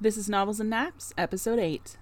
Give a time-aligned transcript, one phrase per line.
[0.00, 1.96] This is Novels and Naps, Episode 8.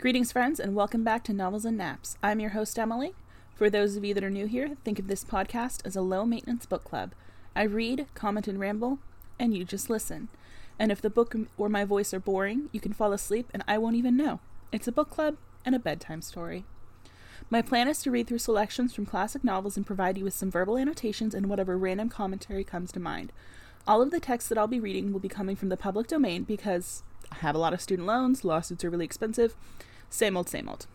[0.00, 2.18] Greetings, friends, and welcome back to Novels and Naps.
[2.20, 3.14] I'm your host, Emily.
[3.54, 6.26] For those of you that are new here, think of this podcast as a low
[6.26, 7.12] maintenance book club.
[7.54, 8.98] I read, comment, and ramble,
[9.38, 10.26] and you just listen.
[10.80, 13.78] And if the book or my voice are boring, you can fall asleep and I
[13.78, 14.40] won't even know.
[14.72, 16.64] It's a book club and a bedtime story.
[17.50, 20.50] My plan is to read through selections from classic novels and provide you with some
[20.50, 23.32] verbal annotations and whatever random commentary comes to mind.
[23.86, 26.42] All of the texts that I'll be reading will be coming from the public domain
[26.42, 29.54] because I have a lot of student loans, lawsuits are really expensive.
[30.10, 30.86] Same old, same old.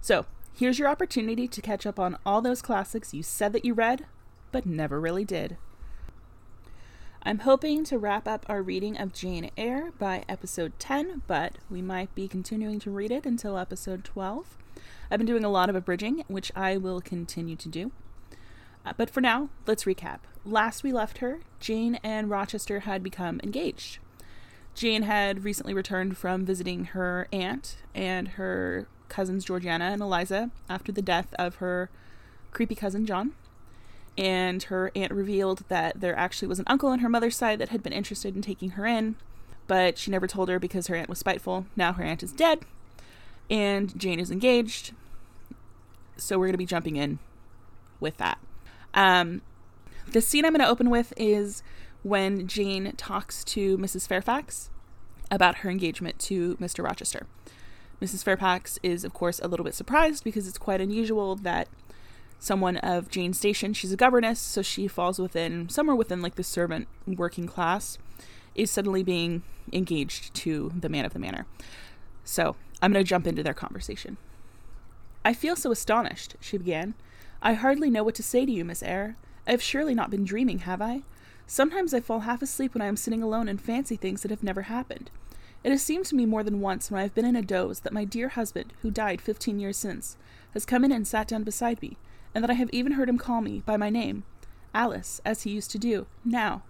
[0.00, 3.74] So, here's your opportunity to catch up on all those classics you said that you
[3.74, 4.06] read,
[4.52, 5.56] but never really did.
[7.22, 11.82] I'm hoping to wrap up our reading of Jane Eyre by episode 10, but we
[11.82, 14.56] might be continuing to read it until episode 12.
[15.10, 17.90] I've been doing a lot of abridging, which I will continue to do.
[18.84, 20.20] Uh, but for now, let's recap.
[20.44, 23.98] Last we left her, Jane and Rochester had become engaged.
[24.76, 30.92] Jane had recently returned from visiting her aunt and her cousins Georgiana and Eliza after
[30.92, 31.88] the death of her
[32.52, 33.32] creepy cousin John
[34.18, 37.70] and her aunt revealed that there actually was an uncle on her mother's side that
[37.70, 39.16] had been interested in taking her in,
[39.66, 41.66] but she never told her because her aunt was spiteful.
[41.76, 42.60] Now her aunt is dead,
[43.50, 44.92] and Jane is engaged.
[46.16, 47.18] So we're going to be jumping in
[48.00, 48.38] with that.
[48.94, 49.42] Um,
[50.06, 51.62] the scene I'm going to open with is
[52.06, 54.06] when Jane talks to Mrs.
[54.06, 54.70] Fairfax
[55.28, 56.84] about her engagement to Mr.
[56.84, 57.26] Rochester.
[58.00, 58.22] Mrs.
[58.22, 61.66] Fairfax is, of course, a little bit surprised because it's quite unusual that
[62.38, 63.72] someone of Jane's station.
[63.72, 67.98] She's a governess, so she falls within somewhere within like the servant working class,
[68.54, 71.44] is suddenly being engaged to the man of the manor.
[72.22, 74.16] So I'm going to jump into their conversation.
[75.24, 76.94] I feel so astonished, she began.
[77.42, 79.16] I hardly know what to say to you, Miss Eyre.
[79.44, 81.02] I have surely not been dreaming, have I?
[81.46, 84.42] Sometimes I fall half asleep when I am sitting alone and fancy things that have
[84.42, 85.10] never happened.
[85.62, 87.80] It has seemed to me more than once when I have been in a doze
[87.80, 90.16] that my dear husband, who died fifteen years since,
[90.54, 91.96] has come in and sat down beside me,
[92.34, 94.24] and that I have even heard him call me by my name,
[94.74, 96.06] Alice, as he used to do.
[96.24, 96.62] Now,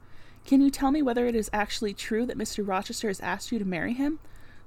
[0.45, 2.67] can you tell me whether it is actually true that Mr.
[2.67, 4.19] Rochester has asked you to marry him?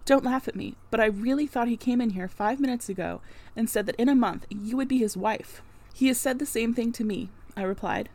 [0.06, 3.22] Don't laugh at me, but I really thought he came in here five minutes ago
[3.56, 5.62] and said that in a month you would be his wife.
[5.94, 8.10] He has said the same thing to me, I replied.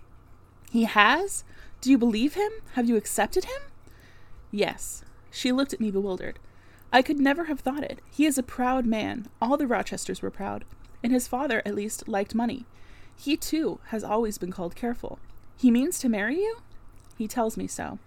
[0.70, 1.44] He has?
[1.84, 2.50] Do you believe him?
[2.76, 3.60] Have you accepted him?
[4.50, 5.04] Yes.
[5.30, 6.38] She looked at me bewildered.
[6.90, 8.00] I could never have thought it.
[8.10, 9.28] He is a proud man.
[9.42, 10.64] All the Rochesters were proud
[11.02, 12.64] and his father, at least, liked money.
[13.14, 15.18] He, too, has always been called careful.
[15.58, 16.62] He means to marry you?
[17.18, 17.98] He tells me so.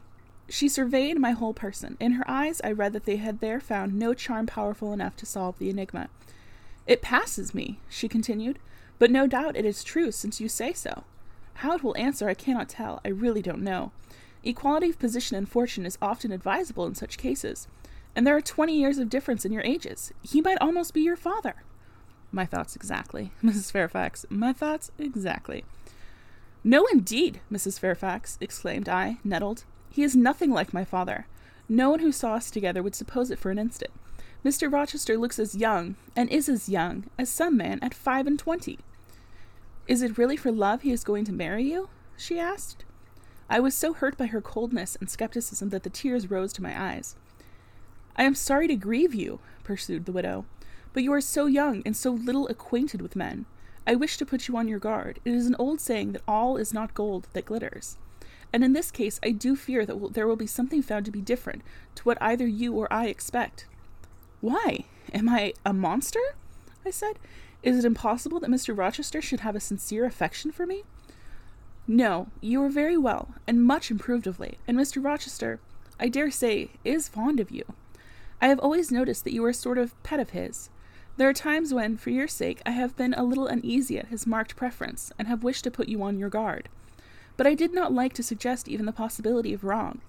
[0.50, 1.98] She surveyed my whole person.
[2.00, 5.28] In her eyes, I read that they had there found no charm powerful enough to
[5.28, 6.10] solve the enigma.
[6.88, 8.58] It passes me, she continued,
[8.98, 11.04] but no doubt it is true since you say so.
[11.62, 13.02] How it will answer, I cannot tell.
[13.04, 13.92] I really don't know.
[14.44, 17.68] Equality of position and fortune is often advisable in such cases,
[18.16, 20.14] and there are twenty years of difference in your ages.
[20.22, 21.56] He might almost be your father.
[22.32, 23.32] My thoughts exactly.
[23.44, 23.72] Mrs.
[23.72, 25.66] Fairfax, my thoughts exactly.
[26.64, 27.80] No, indeed, Mrs.
[27.80, 29.64] Fairfax, exclaimed I, nettled.
[29.90, 31.26] He is nothing like my father.
[31.68, 33.92] No one who saw us together would suppose it for an instant.
[34.46, 34.72] Mr.
[34.72, 38.78] Rochester looks as young, and is as young, as some man at five and twenty.
[39.88, 41.90] Is it really for love he is going to marry you?
[42.18, 42.84] she asked.
[43.50, 46.80] I was so hurt by her coldness and skepticism that the tears rose to my
[46.80, 47.16] eyes.
[48.18, 50.46] I am sorry to grieve you, pursued the widow.
[50.92, 53.46] But you are so young and so little acquainted with men.
[53.86, 55.20] I wish to put you on your guard.
[55.24, 57.98] It is an old saying that all is not gold that glitters.
[58.52, 61.22] And in this case, I do fear that there will be something found to be
[61.22, 61.62] different
[61.96, 63.66] to what either you or I expect.
[64.42, 64.86] Why?
[65.14, 66.20] Am I a monster?
[66.86, 67.20] I said.
[67.64, 68.78] Is it impossible that Mr.
[68.78, 70.84] Rochester should have a sincere affection for me?
[71.88, 75.04] No, you are very well, and much improved of late, and Mr.
[75.04, 75.60] Rochester,
[76.00, 77.64] I dare say, is fond of you.
[78.42, 80.70] I have always noticed that you are a sort of pet of his.
[81.16, 84.28] There are times when, for your sake, I have been a little uneasy at his
[84.28, 86.70] marked preference, and have wished to put you on your guard.
[87.38, 90.02] But I did not like to suggest even the possibility of wrong.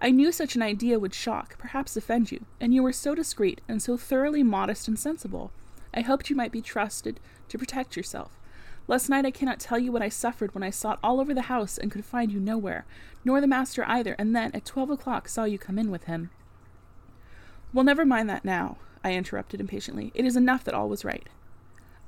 [0.00, 3.60] I knew such an idea would shock, perhaps offend you, and you were so discreet
[3.68, 5.50] and so thoroughly modest and sensible.
[5.94, 8.38] I hoped you might be trusted to protect yourself.
[8.86, 11.42] Last night I cannot tell you what I suffered when I sought all over the
[11.42, 12.86] house and could find you nowhere,
[13.24, 16.30] nor the master either, and then at twelve o'clock saw you come in with him.
[17.72, 18.78] Well, never mind that now.
[19.04, 20.10] I interrupted impatiently.
[20.14, 21.28] It is enough that all was right.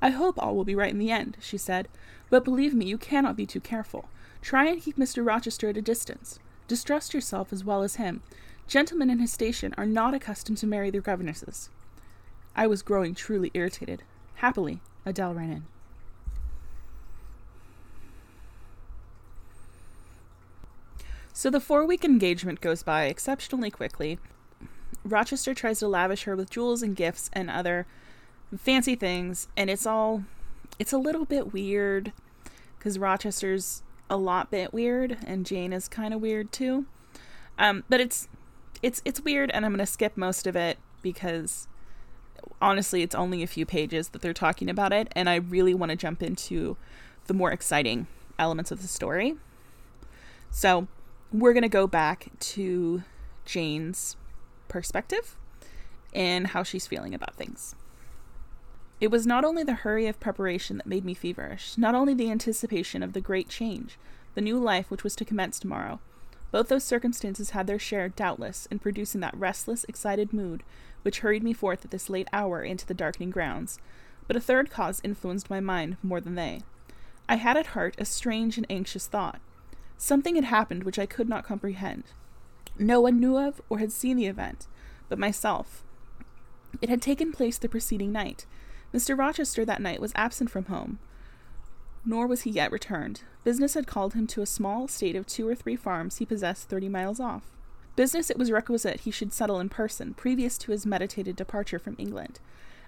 [0.01, 1.87] I hope all will be right in the end, she said,
[2.31, 4.09] but believe me, you cannot be too careful.
[4.41, 5.25] Try and keep Mr.
[5.25, 6.39] Rochester at a distance.
[6.67, 8.23] Distrust yourself as well as him.
[8.67, 11.69] Gentlemen in his station are not accustomed to marry their governesses.
[12.55, 14.03] I was growing truly irritated.
[14.35, 15.63] Happily, Adele ran in.
[21.33, 24.19] So the four week engagement goes by exceptionally quickly,
[25.03, 27.87] Rochester tries to lavish her with jewels and gifts and other
[28.57, 30.23] fancy things, and it's all
[30.77, 32.11] it's a little bit weird
[32.77, 36.85] because Rochester's a lot bit weird, and Jane is kind of weird too.
[37.57, 38.27] Um, but it's
[38.83, 41.67] it's it's weird, and I'm gonna skip most of it because
[42.61, 45.89] honestly, it's only a few pages that they're talking about it, and I really want
[45.89, 46.77] to jump into
[47.27, 49.35] the more exciting elements of the story.
[50.49, 50.87] So
[51.31, 53.03] we're gonna go back to
[53.45, 54.17] Jane's
[54.67, 55.37] perspective
[56.13, 57.75] and how she's feeling about things.
[58.99, 62.29] It was not only the hurry of preparation that made me feverish, not only the
[62.29, 63.97] anticipation of the great change,
[64.35, 65.99] the new life which was to commence tomorrow.
[66.51, 70.63] Both those circumstances had their share, doubtless, in producing that restless, excited mood
[71.01, 73.79] which hurried me forth at this late hour into the darkening grounds.
[74.27, 76.61] But a third cause influenced my mind more than they.
[77.27, 79.39] I had at heart a strange and anxious thought.
[79.97, 82.03] Something had happened which I could not comprehend.
[82.77, 84.67] No one knew of or had seen the event,
[85.09, 85.83] but myself.
[86.81, 88.45] It had taken place the preceding night,
[88.93, 89.17] Mr.
[89.17, 90.99] Rochester that night was absent from home,
[92.05, 93.23] nor was he yet returned.
[93.43, 96.67] Business had called him to a small estate of two or three farms he possessed
[96.67, 97.43] thirty miles off.
[97.95, 101.95] Business it was requisite he should settle in person, previous to his meditated departure from
[101.97, 102.39] England.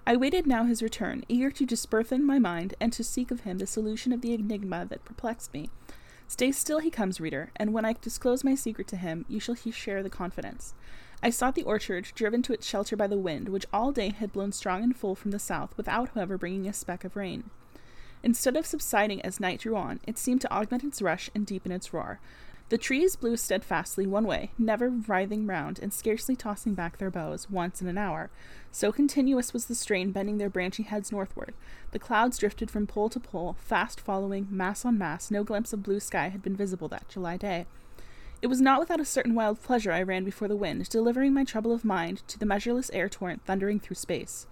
[0.06, 3.58] I waited now his return, eager to disburthen my mind and to seek of him
[3.58, 5.70] the solution of the enigma that perplexed me.
[6.26, 9.54] Stay still, he comes, reader, and when I disclose my secret to him, you shall
[9.54, 10.74] share the confidence.
[11.22, 14.32] I sought the orchard, driven to its shelter by the wind, which all day had
[14.32, 17.50] blown strong and full from the south, without, however, bringing a speck of rain.
[18.22, 21.72] Instead of subsiding as night drew on, it seemed to augment its rush and deepen
[21.72, 22.20] its roar.
[22.70, 27.50] The trees blew steadfastly one way, never writhing round, and scarcely tossing back their boughs
[27.50, 28.30] once in an hour.
[28.72, 31.52] So continuous was the strain bending their branchy heads northward.
[31.90, 35.30] The clouds drifted from pole to pole, fast following, mass on mass.
[35.30, 37.66] No glimpse of blue sky had been visible that July day.
[38.40, 41.44] It was not without a certain wild pleasure I ran before the wind, delivering my
[41.44, 44.46] trouble of mind to the measureless air torrent thundering through space.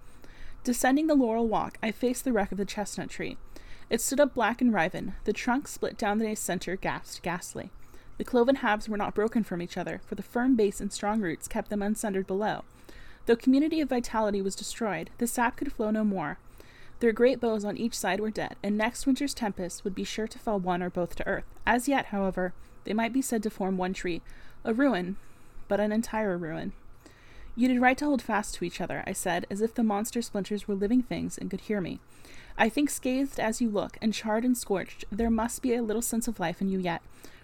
[0.63, 3.37] Descending the laurel walk, I faced the wreck of the chestnut tree.
[3.89, 7.71] It stood up black and riven, the trunk split down the center, gasped ghastly.
[8.17, 11.21] The cloven halves were not broken from each other, for the firm base and strong
[11.21, 12.63] roots kept them unsundered below.
[13.25, 16.37] Though community of vitality was destroyed, the sap could flow no more.
[16.99, 20.27] Their great boughs on each side were dead, and next winter's tempest would be sure
[20.27, 21.45] to fell one or both to earth.
[21.65, 24.21] As yet, however, they might be said to form one tree,
[24.63, 25.17] a ruin,
[25.67, 26.73] but an entire ruin.
[27.55, 30.21] You did right to hold fast to each other, I said, as if the monster
[30.21, 31.99] splinters were living things and could hear me.
[32.57, 36.01] I think, scathed as you look, and charred and scorched, there must be a little
[36.01, 37.01] sense of life in you yet.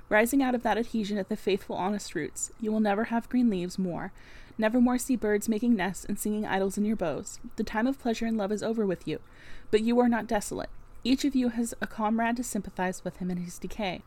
[0.10, 3.50] Rising out of that adhesion at the faithful, honest roots, you will never have green
[3.50, 4.12] leaves more,
[4.58, 7.40] never more see birds making nests and singing idyls in your boughs.
[7.58, 9.20] The time of pleasure and love is over with you,
[9.70, 10.70] but you are not desolate.
[11.04, 14.02] Each of you has a comrade to sympathize with him in his decay.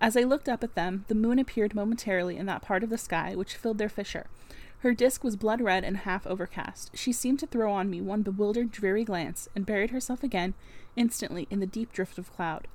[0.00, 2.98] As I looked up at them, the moon appeared momentarily in that part of the
[2.98, 4.26] sky which filled their fissure.
[4.80, 6.90] Her disk was blood red and half overcast.
[6.94, 10.54] She seemed to throw on me one bewildered, dreary glance, and buried herself again,
[10.96, 12.68] instantly, in the deep drift of cloud.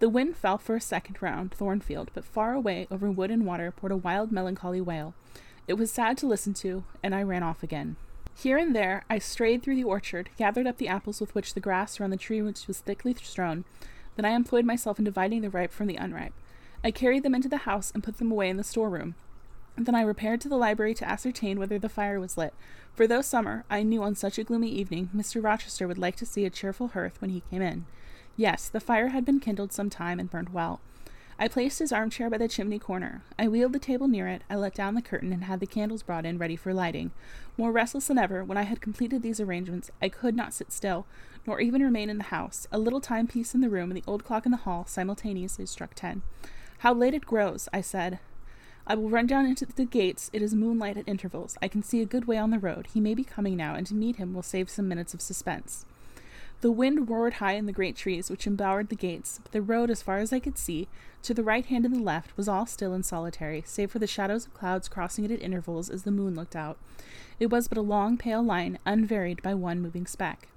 [0.00, 3.70] The wind fell for a second round Thornfield, but far away over wood and water
[3.70, 5.14] poured a wild, melancholy wail.
[5.66, 7.96] It was sad to listen to, and I ran off again.
[8.36, 11.60] Here and there I strayed through the orchard, gathered up the apples with which the
[11.60, 13.64] grass around the tree which was thickly strewn.
[14.16, 16.34] Then I employed myself in dividing the ripe from the unripe.
[16.82, 19.14] I carried them into the house and put them away in the storeroom.
[19.76, 22.54] Then I repaired to the library to ascertain whether the fire was lit,
[22.94, 25.42] for though summer, I knew on such a gloomy evening Mr.
[25.42, 27.86] Rochester would like to see a cheerful hearth when he came in.
[28.36, 30.80] Yes, the fire had been kindled some time and burned well.
[31.36, 33.22] I placed his armchair by the chimney corner.
[33.36, 34.42] I wheeled the table near it.
[34.48, 37.10] I let down the curtain and had the candles brought in ready for lighting.
[37.56, 41.06] More restless than ever, when I had completed these arrangements, I could not sit still,
[41.44, 42.68] nor even remain in the house.
[42.70, 45.94] A little timepiece in the room and the old clock in the hall simultaneously struck
[45.94, 46.22] ten.
[46.78, 48.20] How late it grows, I said.
[48.86, 50.30] I will run down into the gates.
[50.32, 51.56] It is moonlight at intervals.
[51.60, 52.88] I can see a good way on the road.
[52.92, 55.84] He may be coming now, and to meet him will save some minutes of suspense.
[56.64, 59.90] The wind roared high in the great trees which embowered the gates, but the road,
[59.90, 60.88] as far as I could see,
[61.22, 64.06] to the right hand and the left, was all still and solitary, save for the
[64.06, 66.78] shadows of clouds crossing it at intervals as the moon looked out.
[67.38, 70.48] It was but a long, pale line, unvaried by one moving speck.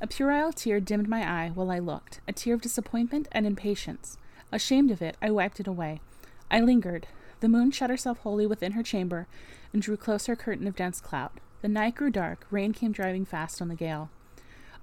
[0.00, 4.18] A puerile tear dimmed my eye while I looked, a tear of disappointment and impatience.
[4.52, 6.00] Ashamed of it, I wiped it away.
[6.52, 7.08] I lingered.
[7.40, 9.26] The moon shut herself wholly within her chamber
[9.72, 11.32] and drew close her curtain of dense cloud.
[11.62, 14.08] The night grew dark, rain came driving fast on the gale.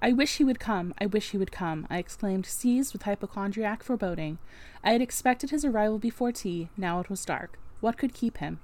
[0.01, 3.83] I wish he would come, I wish he would come, I exclaimed, seized with hypochondriac
[3.83, 4.37] foreboding.
[4.83, 7.59] I had expected his arrival before tea, now it was dark.
[7.81, 8.59] What could keep him?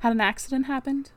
[0.00, 1.10] Had an accident happened?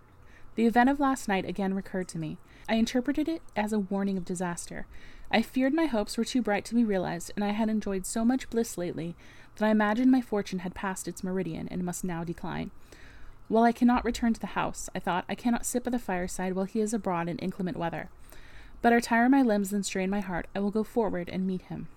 [0.55, 2.37] The event of last night again recurred to me.
[2.67, 4.87] I interpreted it as a warning of disaster.
[5.29, 8.25] I feared my hopes were too bright to be realized, and I had enjoyed so
[8.25, 9.15] much bliss lately
[9.55, 12.71] that I imagined my fortune had passed its meridian and must now decline.
[13.47, 16.53] While I cannot return to the house, I thought, I cannot sit by the fireside
[16.53, 18.09] while he is abroad in inclement weather.
[18.81, 20.47] Better tire my limbs than strain my heart.
[20.55, 21.87] I will go forward and meet him.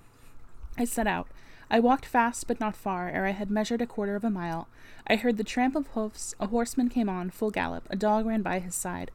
[0.76, 1.28] I set out.
[1.70, 3.08] I walked fast, but not far.
[3.08, 4.68] Ere I had measured a quarter of a mile,
[5.06, 6.34] I heard the tramp of hoofs.
[6.40, 7.86] A horseman came on, full gallop.
[7.90, 9.10] A dog ran by his side.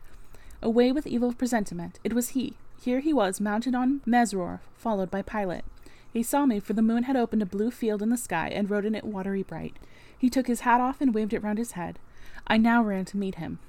[0.62, 2.00] Away with evil presentiment.
[2.04, 2.58] It was he.
[2.82, 5.66] Here he was, mounted on Mesrour, followed by Pilot.
[6.14, 8.70] He saw me, for the moon had opened a blue field in the sky and
[8.70, 9.78] rode in it watery bright.
[10.18, 11.98] He took his hat off and waved it round his head.
[12.46, 13.60] I now ran to meet him.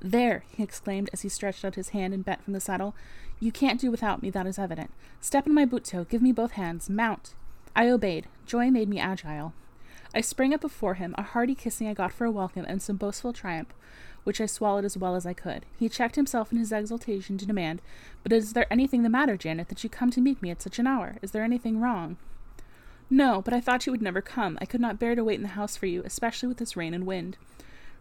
[0.00, 2.94] There, he exclaimed as he stretched out his hand and bent from the saddle.
[3.40, 4.90] You can't do without me, that is evident.
[5.20, 7.34] Step in my boot toe, give me both hands, mount.
[7.74, 8.26] I obeyed.
[8.46, 9.52] Joy made me agile.
[10.14, 12.96] I sprang up before him, a hearty kissing I got for a welcome, and some
[12.96, 13.74] boastful triumph,
[14.24, 15.66] which I swallowed as well as I could.
[15.78, 17.82] He checked himself in his exultation to demand,
[18.22, 20.78] But is there anything the matter, Janet, that you come to meet me at such
[20.78, 21.16] an hour?
[21.22, 22.16] Is there anything wrong?
[23.10, 24.58] No, but I thought you would never come.
[24.60, 26.94] I could not bear to wait in the house for you, especially with this rain
[26.94, 27.36] and wind.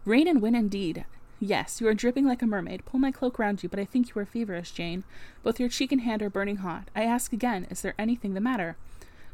[0.06, 1.06] Rain and wind indeed.
[1.40, 2.84] Yes, you are dripping like a mermaid.
[2.86, 5.04] Pull my cloak round you, but I think you are feverish, Jane.
[5.44, 6.90] Both your cheek and hand are burning hot.
[6.96, 8.76] I ask again, is there anything the matter?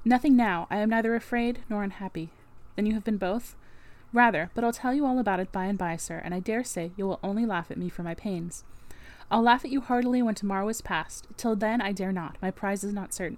[0.03, 0.67] Nothing now.
[0.69, 2.29] I am neither afraid nor unhappy.
[2.75, 3.55] Then you have been both?
[4.11, 6.63] Rather, but I'll tell you all about it by and by, sir, and I dare
[6.63, 8.65] say you will only laugh at me for my pains.
[9.31, 11.27] I'll laugh at you heartily when tomorrow is past.
[11.37, 12.35] Till then I dare not.
[12.41, 13.37] My prize is not certain.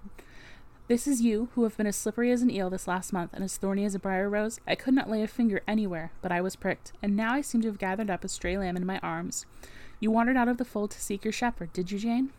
[0.87, 3.43] This is you, who have been as slippery as an eel this last month, and
[3.43, 4.59] as thorny as a briar rose.
[4.67, 7.61] I could not lay a finger anywhere, but I was pricked, and now I seem
[7.61, 9.47] to have gathered up a stray lamb in my arms.
[9.99, 12.29] You wandered out of the fold to seek your shepherd, did you, Jane?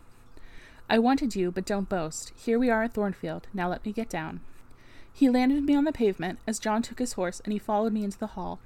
[0.89, 2.31] I wanted you, but don't boast.
[2.37, 3.47] Here we are at Thornfield.
[3.53, 4.39] Now let me get down.
[5.11, 8.05] He landed me on the pavement as John took his horse, and he followed me
[8.05, 8.59] into the hall.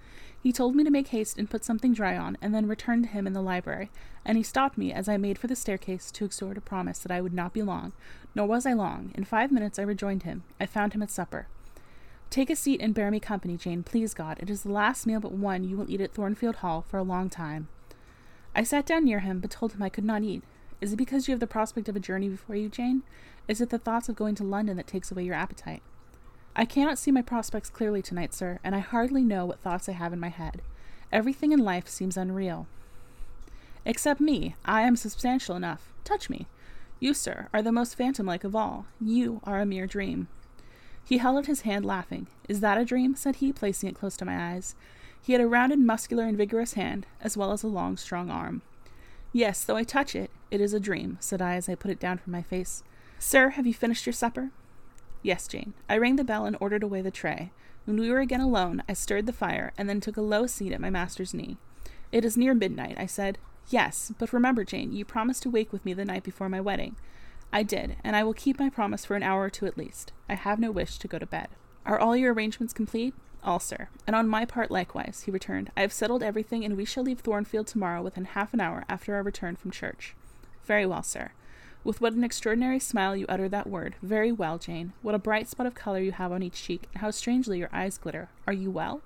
[0.44, 3.08] He told me to make haste and put something dry on, and then return to
[3.08, 3.90] him in the library,
[4.26, 7.12] and he stopped me as I made for the staircase to extort a promise that
[7.12, 7.94] I would not be long,
[8.36, 9.12] nor was I long.
[9.16, 10.44] In five minutes I rejoined him.
[10.60, 11.48] I found him at supper.
[12.30, 14.38] Take a seat and bear me company, Jane, please God.
[14.40, 17.04] It is the last meal but one you will eat at Thornfield Hall for a
[17.04, 17.68] long time.
[18.56, 20.44] I sat down near him, but told him I could not eat.
[20.80, 23.04] Is it because you have the prospect of a journey before you, Jane?
[23.48, 25.82] Is it the thoughts of going to London that takes away your appetite?
[26.56, 29.94] I cannot see my prospects clearly tonight, sir, and I hardly know what thoughts I
[29.94, 30.62] have in my head.
[31.12, 32.68] Everything in life seems unreal.
[33.86, 35.94] Except me, I am substantial enough.
[36.04, 36.48] Touch me.
[37.02, 38.86] You, sir, are the most phantom like of all.
[39.02, 40.28] You are a mere dream.
[41.04, 42.28] He held out his hand, laughing.
[42.48, 43.16] Is that a dream?
[43.16, 44.76] said he, placing it close to my eyes.
[45.20, 48.62] He had a rounded, muscular, and vigorous hand, as well as a long, strong arm.
[49.34, 52.00] Yes, though I touch it, it is a dream, said I as I put it
[52.00, 52.84] down from my face.
[53.18, 54.52] Sir, have you finished your supper?
[55.24, 55.74] Yes, Jane.
[55.90, 57.52] I rang the bell and ordered away the tray.
[57.86, 60.72] When we were again alone, I stirred the fire and then took a low seat
[60.72, 61.58] at my master's knee.
[62.12, 63.40] It is near midnight, I said.
[63.70, 66.96] Yes, but remember, Jane, you promised to wake with me the night before my wedding.
[67.54, 70.14] I did, and I will keep my promise for an hour or two at least.
[70.30, 71.50] I have no wish to go to bed.
[71.86, 73.14] Are all your arrangements complete?
[73.44, 73.90] All, sir.
[74.06, 75.72] And on my part likewise, he returned.
[75.76, 79.16] I have settled everything, and we shall leave Thornfield tomorrow within half an hour after
[79.16, 80.16] our return from church.
[80.64, 81.32] Very well, sir.
[81.84, 83.96] With what an extraordinary smile you utter that word.
[84.04, 84.94] Very well, Jane.
[85.02, 87.70] What a bright spot of color you have on each cheek, and how strangely your
[87.74, 88.30] eyes glitter.
[88.46, 89.02] Are you well?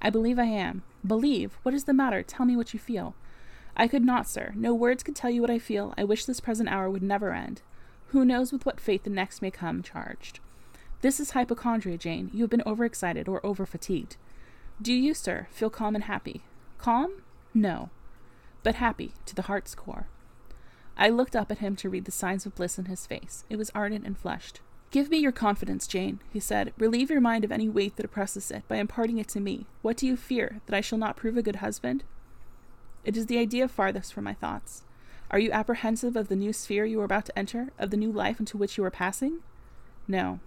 [0.00, 0.84] I believe I am.
[1.04, 1.58] Believe?
[1.64, 2.22] What is the matter?
[2.22, 3.16] Tell me what you feel.
[3.76, 4.52] I could not, sir.
[4.54, 5.94] No words could tell you what I feel.
[5.96, 7.62] I wish this present hour would never end.
[8.08, 10.38] Who knows with what fate the next may come charged?
[11.00, 12.30] This is hypochondria, Jane.
[12.32, 14.16] You have been overexcited or overfatigued.
[14.80, 16.42] Do you, sir, feel calm and happy?
[16.78, 17.22] Calm?
[17.52, 17.90] No.
[18.62, 20.06] But happy to the heart's core.
[20.96, 23.44] I looked up at him to read the signs of bliss in his face.
[23.50, 24.60] It was ardent and flushed.
[24.90, 26.72] Give me your confidence, Jane, he said.
[26.78, 29.66] Relieve your mind of any weight that oppresses it by imparting it to me.
[29.82, 30.60] What do you fear?
[30.66, 32.04] That I shall not prove a good husband?
[33.04, 34.84] It is the idea farthest from my thoughts.
[35.30, 38.10] Are you apprehensive of the new sphere you are about to enter, of the new
[38.10, 39.40] life into which you are passing?
[40.06, 40.40] No.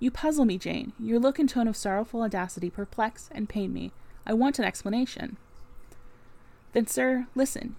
[0.00, 0.92] You puzzle me, Jane.
[0.98, 3.92] Your look and tone of sorrowful audacity perplex and pain me.
[4.26, 5.36] I want an explanation.
[6.72, 7.76] Then, sir, listen.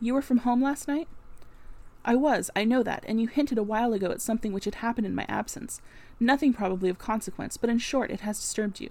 [0.00, 1.08] You were from home last night?
[2.04, 4.76] I was, I know that, and you hinted a while ago at something which had
[4.76, 5.82] happened in my absence.
[6.18, 8.88] Nothing probably of consequence, but in short, it has disturbed you.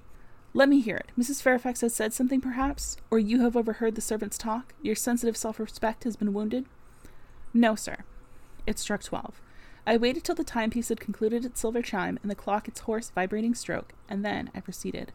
[0.58, 1.12] Let me hear it.
[1.16, 1.40] Mrs.
[1.40, 2.98] Fairfax has said something, perhaps?
[3.12, 4.74] Or you have overheard the servants talk?
[4.82, 6.66] Your sensitive self respect has been wounded?
[7.54, 7.98] No, sir.
[8.66, 9.40] It struck twelve.
[9.86, 13.12] I waited till the timepiece had concluded its silver chime and the clock its hoarse,
[13.12, 15.12] vibrating stroke, and then I proceeded.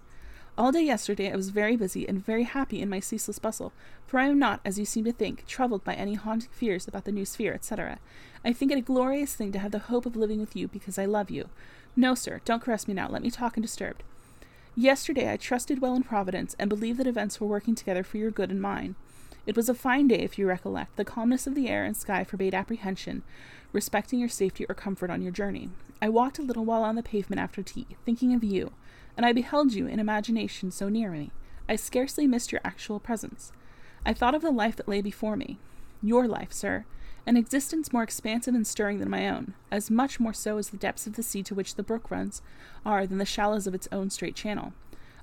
[0.56, 3.72] All day yesterday I was very busy and very happy in my ceaseless bustle,
[4.06, 7.04] for I am not, as you seem to think, troubled by any haunting fears about
[7.04, 7.98] the new sphere, etc.
[8.44, 11.00] I think it a glorious thing to have the hope of living with you because
[11.00, 11.48] I love you.
[11.96, 13.08] No, sir, don't caress me now.
[13.08, 14.04] Let me talk undisturbed.
[14.74, 18.30] Yesterday I trusted well in Providence and believed that events were working together for your
[18.30, 18.94] good and mine.
[19.44, 20.96] It was a fine day, if you recollect.
[20.96, 23.22] The calmness of the air and sky forbade apprehension
[23.72, 25.70] respecting your safety or comfort on your journey.
[26.00, 28.72] I walked a little while on the pavement after tea, thinking of you,
[29.16, 31.30] and I beheld you in imagination so near me.
[31.68, 33.52] I scarcely missed your actual presence.
[34.06, 35.58] I thought of the life that lay before me.
[36.02, 36.84] Your life, sir.
[37.24, 40.76] An existence more expansive and stirring than my own, as much more so as the
[40.76, 42.42] depths of the sea to which the brook runs
[42.84, 44.72] are than the shallows of its own straight channel.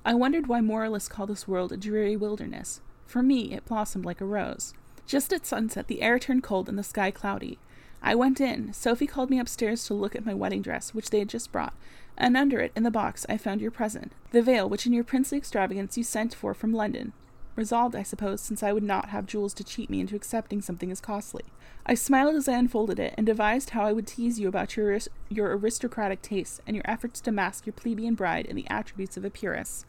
[0.06, 2.80] I wondered why moralists call this world a dreary wilderness.
[3.06, 4.74] For me, it blossomed like a rose.
[5.06, 7.60] Just at sunset, the air turned cold and the sky cloudy.
[8.02, 8.72] I went in.
[8.72, 11.74] Sophie called me upstairs to look at my wedding dress, which they had just brought,
[12.18, 15.04] and under it, in the box, I found your present, the veil which in your
[15.04, 17.12] princely extravagance you sent for from London.
[17.60, 20.92] Resolved, I suppose, since I would not have jewels to cheat me into accepting something
[20.92, 21.44] as costly.
[21.86, 24.98] I smiled as I unfolded it, and devised how I would tease you about your,
[25.28, 29.26] your aristocratic tastes and your efforts to mask your plebeian bride in the attributes of
[29.26, 29.86] a peeress.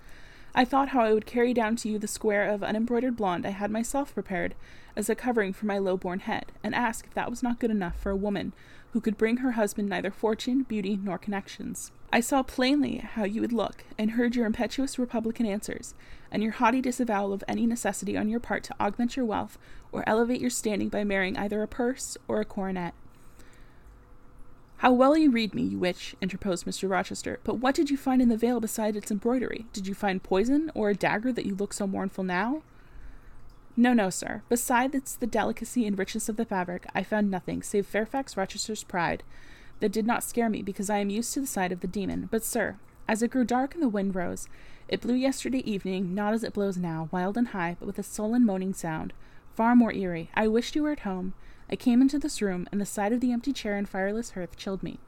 [0.53, 3.51] I thought how I would carry down to you the square of unembroidered blonde I
[3.51, 4.57] had myself prepared
[4.97, 7.71] as a covering for my low born head, and ask if that was not good
[7.71, 8.53] enough for a woman
[8.95, 11.93] who could bring her husband neither fortune, beauty, nor connections.
[12.13, 15.95] I saw plainly how you would look, and heard your impetuous republican answers,
[16.31, 19.59] and your haughty disavowal of any necessity on your part to augment your wealth
[19.93, 22.95] or elevate your standing by marrying either a purse or a coronet.
[24.79, 26.89] How well you read me, you witch, interposed Mr.
[26.89, 27.39] Rochester.
[27.45, 29.67] But what did you find in the veil beside its embroidery?
[29.75, 32.63] Did you find poison, or a dagger that you look so mournful now?
[33.77, 34.41] No, no, sir.
[34.49, 39.23] Besides the delicacy and richness of the fabric, I found nothing save Fairfax Rochester's pride.
[39.81, 42.29] That did not scare me, because I am used to the sight of the demon.
[42.31, 44.49] But, sir, as it grew dark and the wind rose,
[44.91, 48.03] it blew yesterday evening, not as it blows now, wild and high, but with a
[48.03, 49.15] sullen moaning sound,
[49.55, 50.31] far more eerie.
[50.35, 51.33] I wished you were at home,
[51.71, 54.57] I came into this room, and the sight of the empty chair and fireless hearth
[54.57, 54.99] chilled me.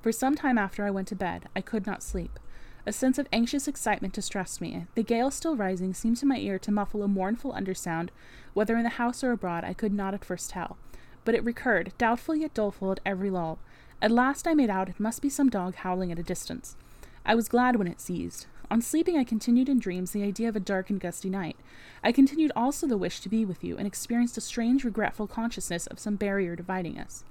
[0.00, 2.38] For some time after I went to bed, I could not sleep.
[2.86, 4.86] A sense of anxious excitement distressed me.
[4.94, 8.10] The gale still rising seemed to my ear to muffle a mournful undersound,
[8.54, 10.76] whether in the house or abroad I could not at first tell.
[11.24, 13.58] But it recurred, doubtful yet doleful at every lull.
[14.00, 16.76] At last I made out it must be some dog howling at a distance.
[17.24, 18.46] I was glad when it ceased.
[18.72, 21.58] On sleeping, I continued in dreams the idea of a dark and gusty night.
[22.02, 25.86] I continued also the wish to be with you, and experienced a strange, regretful consciousness
[25.88, 27.22] of some barrier dividing us.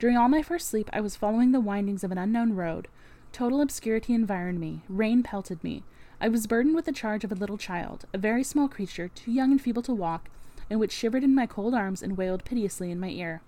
[0.00, 2.88] During all my first sleep, I was following the windings of an unknown road.
[3.30, 5.84] Total obscurity environed me, rain pelted me.
[6.20, 9.30] I was burdened with the charge of a little child, a very small creature, too
[9.30, 10.28] young and feeble to walk,
[10.68, 13.42] and which shivered in my cold arms and wailed piteously in my ear.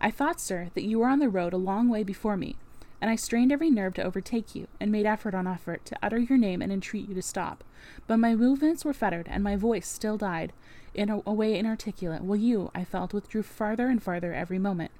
[0.00, 2.54] I thought, sir, that you were on the road a long way before me,
[3.00, 6.18] and I strained every nerve to overtake you, and made effort on effort to utter
[6.18, 7.64] your name and entreat you to stop.
[8.06, 10.52] But my movements were fettered, and my voice still died
[10.94, 14.90] in a, a way inarticulate, while you, I felt, withdrew farther and farther every moment.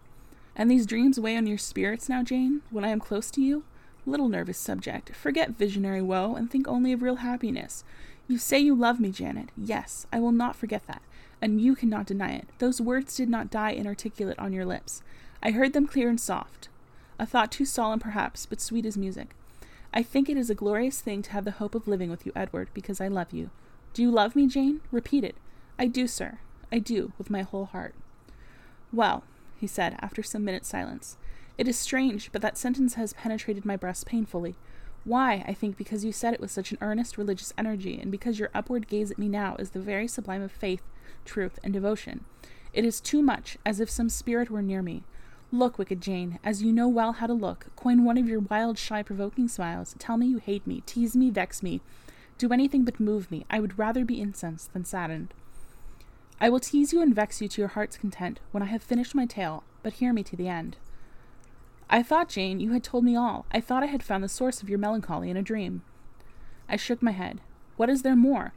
[0.56, 3.64] And these dreams weigh on your spirits now, Jane, when I am close to you?
[4.06, 7.84] Little nervous subject, forget visionary woe, and think only of real happiness.
[8.28, 9.50] You say you love me, Janet.
[9.56, 11.02] Yes, I will not forget that,
[11.42, 12.48] and you cannot deny it.
[12.58, 15.02] Those words did not die inarticulate on your lips.
[15.42, 16.68] I heard them clear and soft
[17.20, 19.37] a thought too solemn perhaps, but sweet as music.
[19.92, 22.33] I think it is a glorious thing to have the hope of living with you,
[22.35, 23.50] Edward, because I love you.
[23.92, 24.80] Do you love me, Jane?
[24.90, 25.37] Repeat it.
[25.78, 26.38] I do, sir.
[26.72, 27.94] I do, with my whole heart.
[28.90, 29.24] Well,
[29.59, 31.18] he said, after some minutes' silence,
[31.59, 34.54] it is strange, but that sentence has penetrated my breast painfully.
[35.04, 38.38] Why, I think because you said it with such an earnest religious energy, and because
[38.38, 40.83] your upward gaze at me now is the very sublime of faith,
[41.26, 42.24] truth, and devotion.
[42.72, 45.02] It is too much, as if some spirit were near me,
[45.52, 47.74] Look, wicked Jane, as you know well how to look.
[47.74, 49.96] Coin one of your wild, shy, provoking smiles.
[49.98, 51.80] Tell me you hate me, tease me, vex me.
[52.38, 53.44] Do anything but move me.
[53.50, 55.34] I would rather be incensed than saddened.
[56.40, 59.14] I will tease you and vex you to your heart's content when I have finished
[59.14, 60.76] my tale, but hear me to the end.
[61.90, 63.44] I thought, Jane, you had told me all.
[63.50, 65.82] I thought I had found the source of your melancholy in a dream.
[66.68, 67.40] I shook my head.
[67.76, 68.54] What is there more?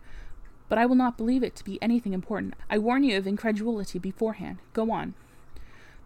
[0.69, 2.53] But I will not believe it to be anything important.
[2.69, 4.59] I warn you of incredulity beforehand.
[4.73, 5.15] Go on.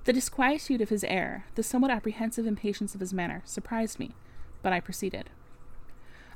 [0.07, 4.15] The disquietude of his air, the somewhat apprehensive impatience of his manner, surprised me,
[4.61, 5.29] but I proceeded.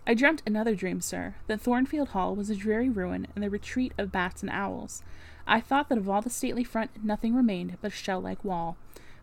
[0.05, 3.93] I dreamt another dream, sir, that Thornfield Hall was a dreary ruin and the retreat
[3.97, 5.03] of bats and owls.
[5.47, 8.75] I thought that of all the stately front nothing remained but a shell like wall,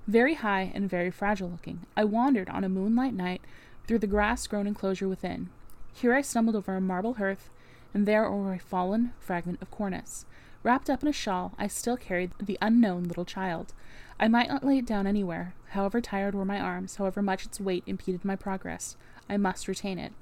[0.06, 1.80] very high and very fragile looking.
[1.94, 3.42] I wandered on a moonlight night
[3.86, 5.50] through the grass grown enclosure within.
[5.92, 7.50] Here I stumbled over a marble hearth,
[7.92, 10.24] and there over a fallen fragment of cornice.
[10.68, 13.72] Wrapped up in a shawl, I still carried the unknown little child.
[14.20, 17.58] I might not lay it down anywhere, however tired were my arms, however much its
[17.58, 18.94] weight impeded my progress.
[19.30, 20.12] I must retain it.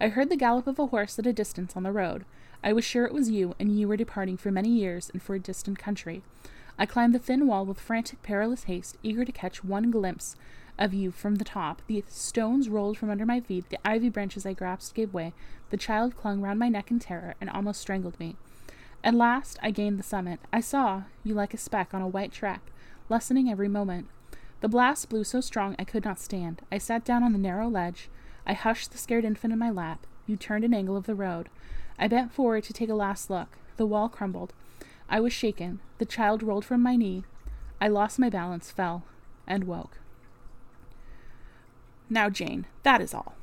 [0.00, 2.24] I heard the gallop of a horse at a distance on the road.
[2.62, 5.34] I was sure it was you, and you were departing for many years and for
[5.34, 6.22] a distant country.
[6.78, 10.36] I climbed the thin wall with frantic, perilous haste, eager to catch one glimpse
[10.78, 11.82] of you from the top.
[11.88, 15.32] The stones rolled from under my feet, the ivy branches I grasped gave way,
[15.70, 18.36] the child clung round my neck in terror and almost strangled me.
[19.04, 20.40] At last I gained the summit.
[20.52, 22.62] I saw you like a speck on a white track
[23.08, 24.08] lessening every moment.
[24.60, 26.62] The blast blew so strong I could not stand.
[26.70, 28.08] I sat down on the narrow ledge.
[28.46, 30.06] I hushed the scared infant in my lap.
[30.26, 31.48] You turned an angle of the road.
[31.98, 33.56] I bent forward to take a last look.
[33.76, 34.52] The wall crumbled.
[35.08, 35.80] I was shaken.
[35.98, 37.24] The child rolled from my knee.
[37.80, 39.04] I lost my balance, fell,
[39.46, 39.98] and woke.
[42.10, 43.34] Now, Jane, that is all.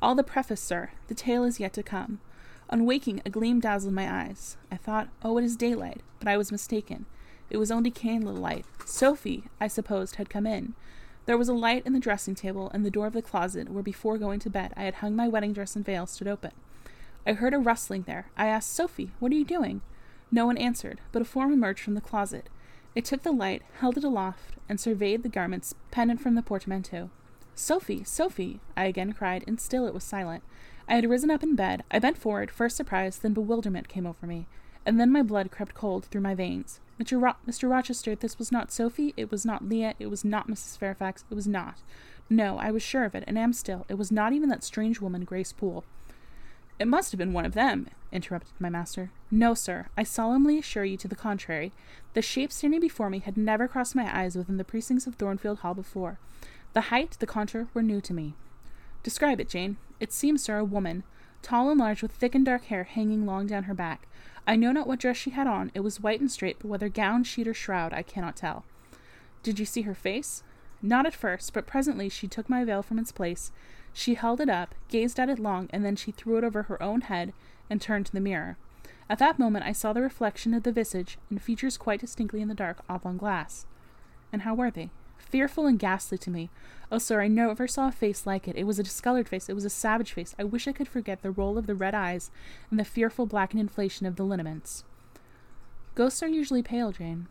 [0.00, 0.90] All the preface, sir.
[1.08, 2.20] The tale is yet to come.
[2.72, 4.56] On waking, a gleam dazzled my eyes.
[4.70, 7.04] I thought, oh, it is daylight, but I was mistaken.
[7.50, 8.64] It was only candle light.
[8.86, 10.72] Sophie, I supposed, had come in.
[11.26, 13.82] There was a light in the dressing table, and the door of the closet, where
[13.82, 16.52] before going to bed I had hung my wedding dress and veil, stood open.
[17.26, 18.30] I heard a rustling there.
[18.38, 19.82] I asked Sophie, What are you doing?
[20.30, 22.48] No one answered, but a form emerged from the closet.
[22.94, 27.10] It took the light, held it aloft, and surveyed the garments pendant from the portmanteau.
[27.54, 30.42] Sophie, Sophie, I again cried, and still it was silent.
[30.88, 31.84] I had risen up in bed.
[31.90, 34.46] I bent forward, first surprise, then bewilderment came over me,
[34.84, 36.80] and then my blood crept cold through my veins.
[37.00, 37.20] Mr.
[37.20, 37.70] Ro- Mr.
[37.70, 40.78] Rochester, this was not Sophie, it was not Leah, it was not Mrs.
[40.78, 41.78] Fairfax, it was not.
[42.28, 43.86] No, I was sure of it, and am still.
[43.88, 45.84] It was not even that strange woman, Grace Poole.
[46.78, 49.10] It must have been one of them, interrupted my master.
[49.30, 51.72] No, sir, I solemnly assure you to the contrary.
[52.14, 55.58] The shape standing before me had never crossed my eyes within the precincts of Thornfield
[55.60, 56.18] Hall before.
[56.72, 58.34] The height, the contour, were new to me.
[59.02, 59.76] Describe it, Jane.
[60.00, 61.04] It seems, sir, a woman,
[61.42, 64.06] tall and large, with thick and dark hair hanging long down her back.
[64.46, 65.70] I know not what dress she had on.
[65.74, 68.64] It was white and straight, but whether gown, sheet, or shroud, I cannot tell.
[69.42, 70.42] Did you see her face?
[70.80, 73.52] Not at first, but presently she took my veil from its place.
[73.92, 76.82] She held it up, gazed at it long, and then she threw it over her
[76.82, 77.32] own head
[77.70, 78.56] and turned to the mirror.
[79.08, 82.48] At that moment I saw the reflection of the visage and features quite distinctly in
[82.48, 83.66] the dark oblong glass.
[84.32, 84.90] And how were they?
[85.28, 86.50] Fearful and ghastly to me.
[86.90, 88.56] Oh, sir, I never saw a face like it.
[88.56, 89.48] It was a discolored face.
[89.48, 90.34] It was a savage face.
[90.38, 92.30] I wish I could forget the roll of the red eyes
[92.70, 94.84] and the fearful blackened inflation of the lineaments.
[95.94, 97.28] Ghosts are usually pale, Jane.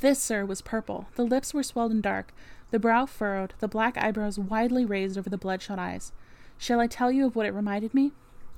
[0.00, 1.06] This, sir, was purple.
[1.16, 2.32] The lips were swelled and dark,
[2.72, 6.10] the brow furrowed, the black eyebrows widely raised over the bloodshot eyes.
[6.56, 8.12] Shall I tell you of what it reminded me?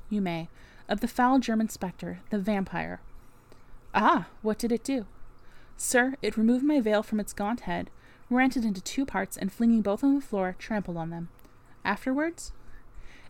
[0.09, 0.49] You may.
[0.89, 3.01] Of the foul German spectre, the vampire.
[3.93, 5.07] Ah, what did it do?
[5.77, 7.91] Sir, it removed my veil from its gaunt head,
[8.35, 11.29] rent it into two parts, and flinging both on the floor, trampled on them.
[11.85, 12.53] Afterwards?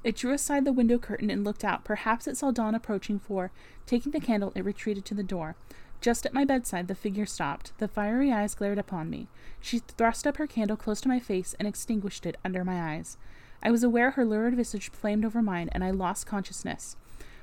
[0.03, 1.85] It drew aside the window curtain and looked out.
[1.85, 3.51] Perhaps it saw dawn approaching, for,
[3.87, 5.57] taking the candle, it retreated to the door.
[6.01, 7.73] Just at my bedside, the figure stopped.
[7.79, 9.29] The fiery eyes glared upon me.
[9.61, 13.17] She thrust up her candle close to my face and extinguished it under my eyes.
[13.63, 16.97] I was aware her lurid visage flamed over mine, and I lost consciousness.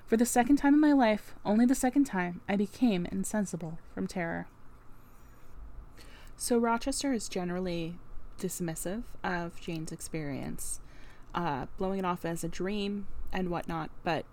[0.05, 4.05] For the second time in my life, only the second time, I became insensible from
[4.05, 4.45] terror.
[6.41, 7.99] So Rochester is generally
[8.39, 10.81] dismissive of Jane's experience,
[11.35, 14.25] uh, blowing it off as a dream and whatnot, but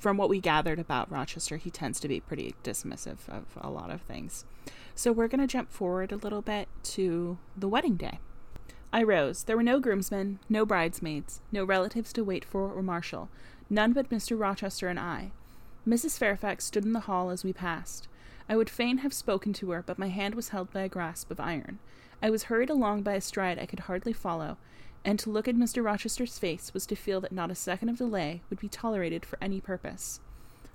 [0.00, 3.88] from what we gathered about Rochester, he tends to be pretty dismissive of a lot
[3.88, 4.44] of things.
[4.96, 8.18] So we're going to jump forward a little bit to the wedding day.
[8.92, 9.44] I rose.
[9.44, 13.28] There were no groomsmen, no bridesmaids, no relatives to wait for or marshal,
[13.70, 14.36] none but Mr.
[14.36, 15.30] Rochester and I.
[15.86, 16.18] Mrs.
[16.18, 18.08] Fairfax stood in the hall as we passed.
[18.52, 21.30] I would fain have spoken to her, but my hand was held by a grasp
[21.30, 21.78] of iron.
[22.22, 24.58] I was hurried along by a stride I could hardly follow,
[25.06, 25.82] and to look at Mr.
[25.82, 29.38] Rochester's face was to feel that not a second of delay would be tolerated for
[29.40, 30.20] any purpose.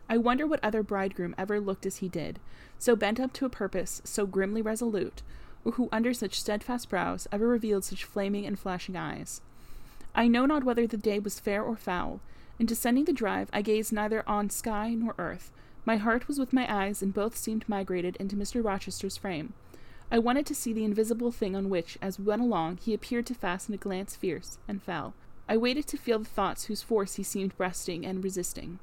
[0.10, 2.40] I wonder what other bridegroom ever looked as he did,
[2.80, 5.22] so bent up to a purpose, so grimly resolute,
[5.64, 9.42] or who under such steadfast brows ever revealed such flaming and flashing eyes.
[10.16, 12.22] I know not whether the day was fair or foul.
[12.58, 15.52] In descending the drive, I gazed neither on sky nor earth.
[15.88, 18.62] My heart was with my eyes, and both seemed migrated into Mr.
[18.62, 19.54] Rochester's frame.
[20.12, 23.26] I wanted to see the invisible thing on which, as we went along, he appeared
[23.28, 25.14] to fasten a glance fierce, and fell.
[25.48, 28.80] I waited to feel the thoughts whose force he seemed breasting and resisting.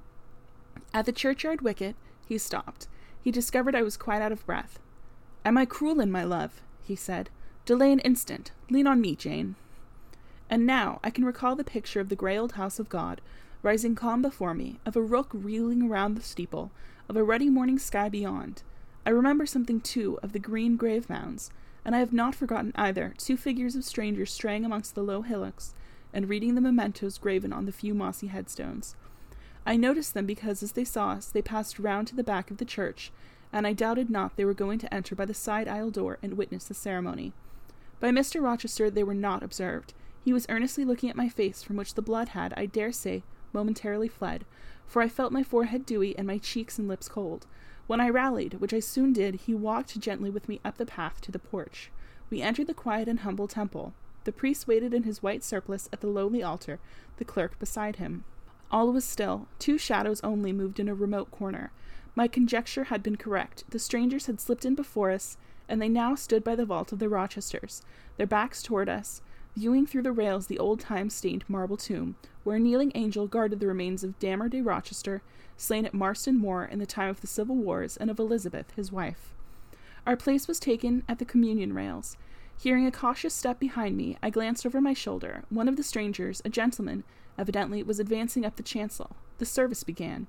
[0.94, 1.94] At the churchyard wicket,
[2.26, 2.88] he stopped.
[3.20, 4.78] He discovered I was quite out of breath.
[5.44, 6.62] Am I cruel in my love?
[6.84, 7.28] he said.
[7.66, 8.50] Delay an instant.
[8.70, 9.56] Lean on me, Jane.
[10.48, 13.20] And now I can recall the picture of the grey old house of God,
[13.62, 16.72] rising calm before me, of a rook reeling around the steeple,
[17.08, 18.62] of a ruddy morning sky beyond.
[19.06, 21.50] I remember something, too, of the green grave mounds,
[21.84, 25.74] and I have not forgotten either two figures of strangers straying amongst the low hillocks
[26.12, 28.94] and reading the mementos graven on the few mossy headstones.
[29.66, 32.58] I noticed them because as they saw us, they passed round to the back of
[32.58, 33.10] the church,
[33.52, 36.36] and I doubted not they were going to enter by the side aisle door and
[36.36, 37.32] witness the ceremony.
[38.00, 38.42] By Mr.
[38.42, 39.94] Rochester they were not observed.
[40.24, 43.22] He was earnestly looking at my face, from which the blood had, I dare say,
[43.52, 44.44] momentarily fled,
[44.86, 47.46] for I felt my forehead dewy and my cheeks and lips cold.
[47.86, 51.20] When I rallied, which I soon did, he walked gently with me up the path
[51.22, 51.90] to the porch.
[52.30, 53.92] We entered the quiet and humble temple.
[54.24, 56.80] The priest waited in his white surplice at the lowly altar,
[57.18, 58.24] the clerk beside him.
[58.70, 59.46] All was still.
[59.58, 61.70] Two shadows only moved in a remote corner.
[62.14, 63.64] My conjecture had been correct.
[63.68, 65.36] The strangers had slipped in before us,
[65.68, 67.82] and they now stood by the vault of the Rochesters,
[68.16, 69.20] their backs toward us,
[69.56, 73.60] viewing through the rails the old time stained marble tomb, where a kneeling angel guarded
[73.60, 75.22] the remains of Damer de Rochester,
[75.56, 78.90] slain at Marston Moor in the time of the Civil Wars, and of Elizabeth, his
[78.90, 79.32] wife.
[80.06, 82.16] Our place was taken at the communion rails.
[82.60, 85.44] Hearing a cautious step behind me, I glanced over my shoulder.
[85.48, 87.04] One of the strangers, a gentleman,
[87.38, 89.16] evidently, was advancing up the chancel.
[89.38, 90.26] The service began.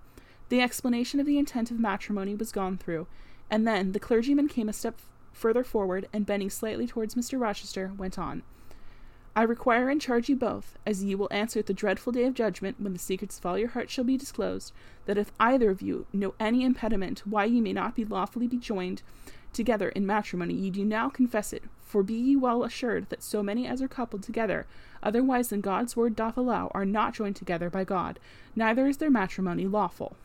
[0.50, 3.08] The explanation of the intent of matrimony was gone through,
[3.50, 5.00] and then the clergyman came a step
[5.34, 7.40] further forward, and bending slightly towards Mr.
[7.40, 8.44] Rochester, went on.
[9.38, 12.34] I require and charge you both, as ye will answer at the dreadful day of
[12.34, 14.72] judgment, when the secrets of all your hearts shall be disclosed,
[15.08, 18.56] that if either of you know any impediment why ye may not be lawfully be
[18.56, 19.02] joined
[19.52, 21.64] together in matrimony, ye do now confess it.
[21.84, 24.68] For be ye well assured that so many as are coupled together,
[25.04, 28.20] otherwise than God's word doth allow, are not joined together by God,
[28.56, 30.16] neither is their matrimony lawful.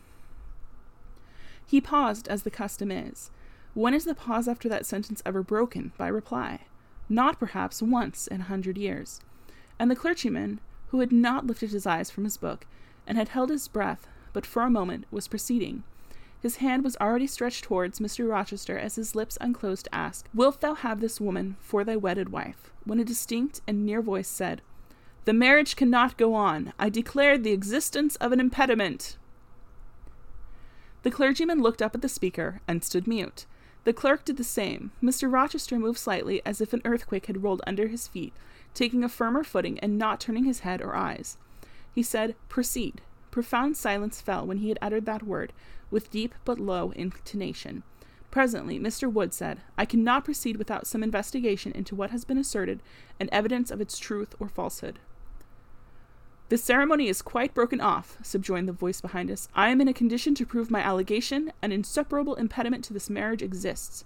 [1.66, 3.30] He paused, as the custom is.
[3.74, 6.60] When is the pause after that sentence ever broken by reply?
[7.10, 9.20] Not perhaps once in a hundred years.
[9.78, 12.66] And the clergyman, who had not lifted his eyes from his book,
[13.06, 15.82] and had held his breath but for a moment, was proceeding.
[16.40, 18.30] His hand was already stretched towards Mr.
[18.30, 22.30] Rochester as his lips unclosed to ask, Wilt thou have this woman for thy wedded
[22.30, 22.70] wife?
[22.84, 24.62] When a distinct and near voice said,
[25.24, 26.72] The marriage cannot go on.
[26.78, 29.18] I declare the existence of an impediment.
[31.02, 33.46] The clergyman looked up at the speaker and stood mute.
[33.84, 34.92] The clerk did the same.
[35.02, 35.32] Mr.
[35.32, 38.34] Rochester moved slightly as if an earthquake had rolled under his feet,
[38.74, 41.38] taking a firmer footing and not turning his head or eyes.
[41.94, 43.00] He said, Proceed.
[43.30, 45.52] Profound silence fell when he had uttered that word,
[45.90, 47.82] with deep but low intonation.
[48.30, 49.10] Presently, Mr.
[49.12, 52.82] Wood said, I cannot proceed without some investigation into what has been asserted
[53.18, 54.98] and evidence of its truth or falsehood.
[56.50, 59.48] The ceremony is quite broken off, subjoined the voice behind us.
[59.54, 61.52] I am in a condition to prove my allegation.
[61.62, 64.04] An insuperable impediment to this marriage exists.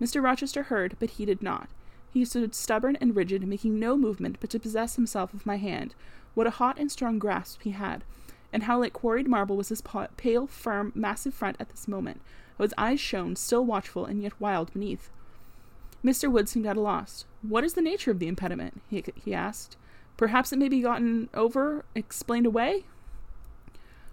[0.00, 0.22] Mr.
[0.22, 1.68] Rochester heard, but he did not.
[2.12, 5.96] He stood stubborn and rigid, making no movement but to possess himself of my hand.
[6.34, 8.04] What a hot and strong grasp he had!
[8.52, 9.82] And how like quarried marble was his
[10.16, 12.20] pale, firm, massive front at this moment,
[12.56, 15.10] how his eyes shone, still watchful and yet wild beneath.
[16.04, 16.30] Mr.
[16.30, 17.24] Wood seemed at a loss.
[17.42, 18.80] What is the nature of the impediment?
[18.88, 19.76] he, he asked.
[20.20, 22.84] Perhaps it may be gotten over, explained away?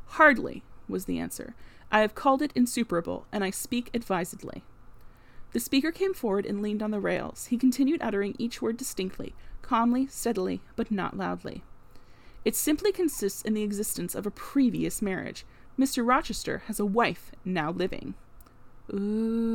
[0.06, 1.54] Hardly, was the answer.
[1.92, 4.64] I have called it insuperable, and I speak advisedly.
[5.52, 7.48] The speaker came forward and leaned on the rails.
[7.48, 11.62] He continued uttering each word distinctly, calmly, steadily, but not loudly.
[12.46, 15.46] It simply consists in the existence of a previous marriage.
[15.78, 16.08] Mr.
[16.08, 18.14] Rochester has a wife now living.
[18.94, 19.54] Ooh.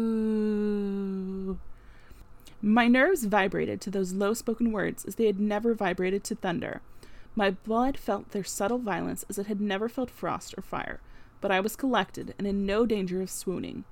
[2.64, 6.80] My nerves vibrated to those low spoken words as they had never vibrated to thunder.
[7.34, 11.00] My blood felt their subtle violence as it had never felt frost or fire,
[11.40, 13.82] but I was collected and in no danger of swooning.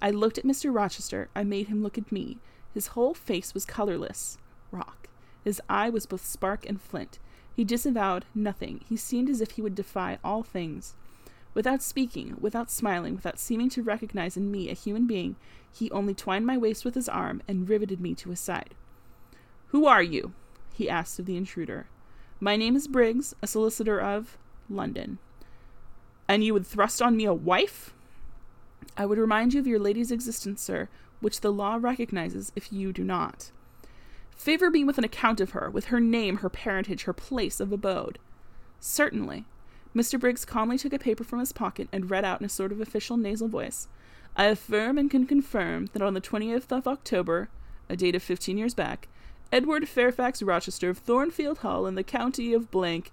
[0.00, 0.72] I looked at Mr.
[0.72, 2.38] Rochester, I made him look at me.
[2.72, 4.38] His whole face was colorless
[4.70, 5.08] rock.
[5.42, 7.18] His eye was both spark and flint.
[7.56, 8.84] He disavowed nothing.
[8.88, 10.94] He seemed as if he would defy all things.
[11.52, 15.36] Without speaking, without smiling, without seeming to recognize in me a human being,
[15.72, 18.74] he only twined my waist with his arm and riveted me to his side.
[19.68, 20.32] Who are you?
[20.72, 21.86] he asked of the intruder.
[22.38, 25.18] My name is Briggs, a solicitor of London.
[26.28, 27.92] And you would thrust on me a wife?
[28.96, 30.88] I would remind you of your lady's existence, sir,
[31.20, 33.50] which the law recognizes if you do not.
[34.30, 37.72] Favor me with an account of her, with her name, her parentage, her place of
[37.72, 38.18] abode.
[38.78, 39.44] Certainly,
[39.94, 40.18] Mr.
[40.18, 42.80] Briggs calmly took a paper from his pocket and read out in a sort of
[42.80, 43.88] official nasal voice
[44.36, 47.48] I affirm and can confirm that on the 20th of October,
[47.88, 49.08] a date of 15 years back,
[49.52, 53.10] Edward Fairfax Rochester of Thornfield Hall in the county of Blank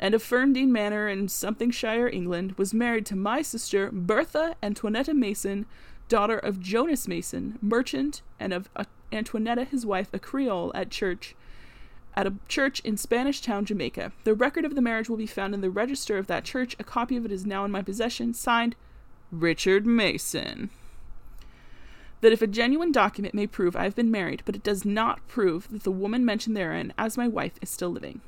[0.00, 5.66] and of Ferndean Manor in Somethingshire, England, was married to my sister Bertha Antoinetta Mason,
[6.08, 8.68] daughter of Jonas Mason, merchant, and of
[9.12, 11.34] Antoinetta, his wife, a Creole at church
[12.18, 14.10] at a church in Spanish Town, Jamaica.
[14.24, 16.74] The record of the marriage will be found in the register of that church.
[16.80, 18.74] A copy of it is now in my possession, signed
[19.30, 20.70] Richard Mason.
[22.20, 25.28] That if a genuine document may prove I have been married, but it does not
[25.28, 28.20] prove that the woman mentioned therein as my wife is still living.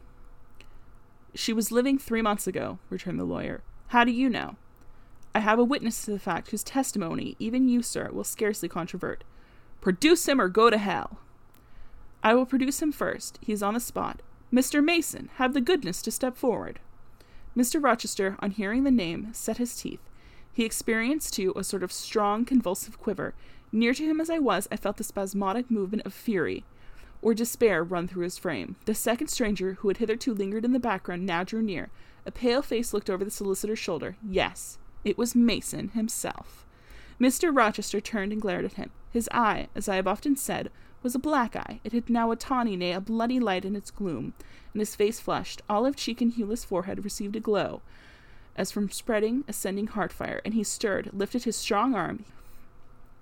[1.34, 3.60] She was living three months ago, returned the lawyer.
[3.88, 4.54] How do you know?
[5.34, 9.24] I have a witness to the fact whose testimony even you, sir, will scarcely controvert.
[9.80, 11.18] Produce him or go to hell.
[12.22, 13.38] I will produce him first.
[13.40, 14.20] He is on the spot.
[14.52, 14.82] Mr.
[14.82, 16.80] Mason, have the goodness to step forward.
[17.56, 17.82] Mr.
[17.82, 20.00] Rochester, on hearing the name, set his teeth.
[20.52, 23.34] He experienced, too, a sort of strong, convulsive quiver.
[23.72, 26.64] Near to him as I was, I felt the spasmodic movement of fury
[27.22, 28.76] or despair run through his frame.
[28.86, 31.90] The second stranger, who had hitherto lingered in the background, now drew near.
[32.26, 34.16] A pale face looked over the solicitor's shoulder.
[34.26, 36.66] Yes, it was Mason himself.
[37.20, 37.54] Mr.
[37.54, 38.90] Rochester turned and glared at him.
[39.10, 40.70] His eye, as I have often said,
[41.02, 41.80] was a black eye.
[41.84, 44.34] It had now a tawny, nay, a bloody light in its gloom,
[44.72, 45.62] and his face flushed.
[45.68, 47.82] Olive cheek and hueless forehead received a glow,
[48.56, 52.24] as from spreading, ascending heart fire, and he stirred, lifted his strong arm.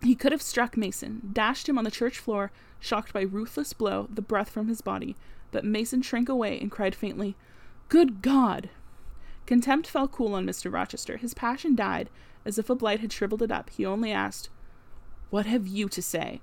[0.03, 4.09] He could have struck Mason, dashed him on the church floor, shocked by ruthless blow
[4.13, 5.17] the breath from his body,
[5.51, 7.37] but Mason shrank away and cried faintly,
[7.89, 8.71] Good God!
[9.47, 10.71] Contempt fell cool on Mr.
[10.73, 11.17] Rochester.
[11.17, 12.11] His passion died,
[12.45, 13.71] as if a blight had shriveled it up.
[13.71, 14.51] He only asked,
[15.31, 16.43] What have you to say?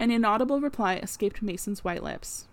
[0.00, 2.48] An inaudible reply escaped Mason's white lips.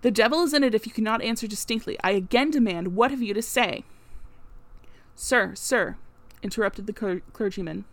[0.00, 1.98] The devil is in it if you cannot answer distinctly.
[2.02, 3.84] I again demand, what have you to say?
[5.14, 5.96] Sir, sir,
[6.42, 7.84] interrupted the cler- clergyman,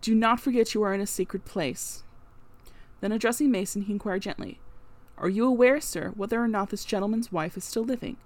[0.00, 2.02] do not forget you are in a sacred place.
[3.02, 4.58] Then addressing Mason, he inquired gently,
[5.18, 8.16] Are you aware, sir, whether or not this gentleman's wife is still living?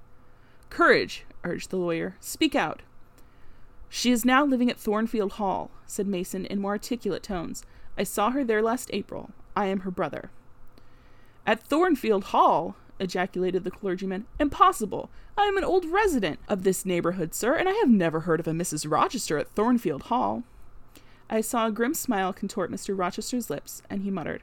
[0.70, 2.16] Courage, urged the lawyer.
[2.20, 2.82] Speak out.
[3.88, 7.64] She is now living at Thornfield Hall, said Mason in more articulate tones.
[7.96, 9.30] I saw her there last April.
[9.56, 10.30] I am her brother.
[11.46, 12.76] At Thornfield Hall!
[12.98, 14.26] ejaculated the clergyman.
[14.38, 15.10] Impossible!
[15.36, 18.46] I am an old resident of this neighborhood, sir, and I have never heard of
[18.48, 18.90] a Mrs.
[18.90, 20.44] Rochester at Thornfield Hall.
[21.28, 22.96] I saw a grim smile contort Mr.
[22.96, 24.42] Rochester's lips, and he muttered,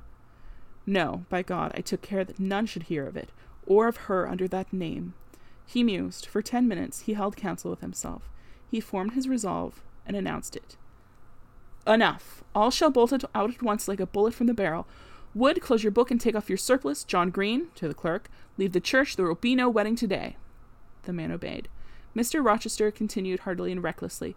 [0.86, 3.30] No, by God, I took care that none should hear of it,
[3.66, 5.14] or of her under that name.
[5.66, 6.26] He mused.
[6.26, 8.30] For ten minutes he held counsel with himself.
[8.72, 10.78] He formed his resolve, and announced it.
[11.86, 12.42] Enough!
[12.56, 14.88] All shall bolt out at once like a bullet from the barrel.
[15.36, 17.04] Wood, close your book and take off your surplice.
[17.04, 19.16] John Green, to the clerk, leave the church.
[19.18, 20.38] There will be no wedding today.
[21.04, 21.68] The man obeyed.
[22.16, 22.44] Mr.
[22.44, 24.36] Rochester continued heartily and recklessly.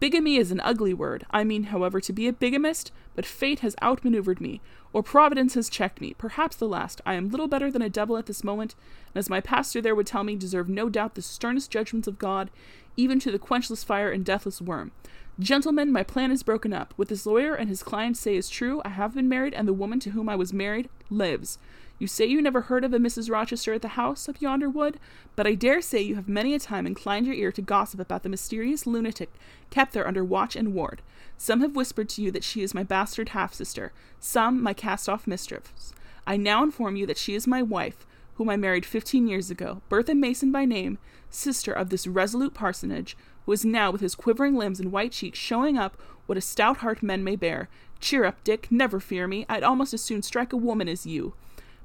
[0.00, 1.26] Bigamy is an ugly word.
[1.30, 4.62] I mean, however, to be a bigamist, but fate has outmaneuvered me,
[4.94, 7.02] or Providence has checked me, perhaps the last.
[7.04, 8.74] I am little better than a devil at this moment,
[9.08, 12.18] and as my pastor there would tell me, deserve no doubt the sternest judgments of
[12.18, 12.50] God,
[12.96, 14.92] even to the quenchless fire and deathless worm.
[15.38, 16.92] Gentlemen, my plan is broken up.
[16.96, 18.82] What this lawyer and his client say is true.
[18.84, 21.58] I have been married, and the woman to whom I was married lives.
[21.98, 23.30] You say you never heard of a Mrs.
[23.30, 24.98] Rochester at the house of yonder wood,
[25.36, 28.22] but I dare say you have many a time inclined your ear to gossip about
[28.22, 29.30] the mysterious lunatic
[29.68, 31.02] kept there under watch and ward.
[31.36, 35.10] Some have whispered to you that she is my bastard half sister, some my cast
[35.10, 35.92] off mistress.
[36.26, 38.06] I now inform you that she is my wife,
[38.40, 40.96] whom I married fifteen years ago, Bertha Mason by name,
[41.28, 45.38] sister of this resolute parsonage, who is now with his quivering limbs and white cheeks
[45.38, 47.68] showing up what a stout heart men may bear.
[48.00, 49.44] Cheer up, Dick, never fear me.
[49.50, 51.34] I'd almost as soon strike a woman as you.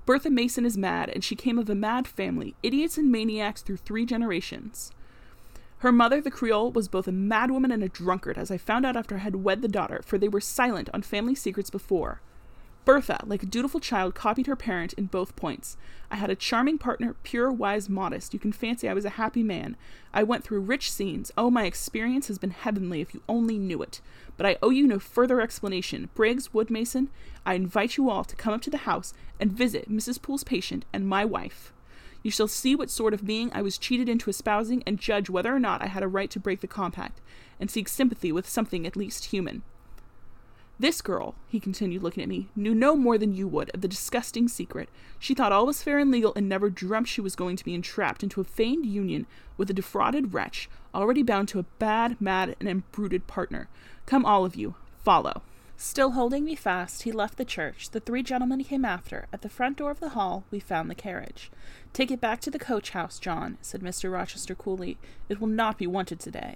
[0.05, 3.75] Bertha Mason is mad, and she came of a mad family, idiots and maniacs through
[3.75, 4.93] three generations.
[5.79, 8.95] Her mother, the Creole, was both a madwoman and a drunkard, as I found out
[8.95, 12.21] after I had wed the daughter, for they were silent on family secrets before.
[12.85, 15.75] Bertha, like a dutiful child, copied her parent in both points.
[16.11, 18.31] I had a charming partner, pure, wise, modest.
[18.31, 19.75] You can fancy I was a happy man.
[20.13, 21.31] I went through rich scenes.
[21.35, 24.01] Oh, my experience has been heavenly if you only knew it.
[24.37, 26.09] But I owe you no further explanation.
[26.13, 27.07] Briggs, Woodmason,
[27.43, 30.21] I invite you all to come up to the house and visit Mrs.
[30.21, 31.73] Poole's patient and my wife.
[32.21, 35.55] You shall see what sort of being I was cheated into espousing and judge whether
[35.55, 37.19] or not I had a right to break the compact
[37.59, 39.63] and seek sympathy with something at least human.
[40.77, 43.87] This girl, he continued, looking at me, knew no more than you would of the
[43.87, 44.89] disgusting secret.
[45.17, 47.73] She thought all was fair and legal, and never dreamt she was going to be
[47.73, 52.57] entrapped into a feigned union with a defrauded wretch, already bound to a bad, mad,
[52.59, 53.69] and embruted partner.
[54.05, 55.43] Come, all of you, follow.
[55.77, 57.91] Still holding me fast, he left the church.
[57.91, 59.27] The three gentlemen came after.
[59.31, 61.51] At the front door of the hall, we found the carriage.
[61.93, 64.11] Take it back to the coach house, John, said Mr.
[64.11, 64.97] Rochester coolly.
[65.29, 66.55] It will not be wanted today.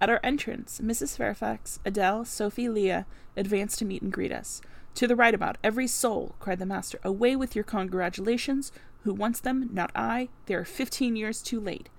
[0.00, 1.16] At our entrance, Mrs.
[1.16, 3.04] Fairfax, Adele, Sophie, Leah
[3.36, 4.62] advanced to meet and greet us.
[4.94, 6.98] To the right about, every soul, cried the master.
[7.04, 8.72] Away with your congratulations.
[9.04, 9.68] Who wants them?
[9.72, 10.28] Not I.
[10.46, 11.90] They are fifteen years too late.